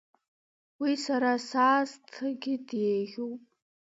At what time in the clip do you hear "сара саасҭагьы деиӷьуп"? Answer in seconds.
1.05-3.39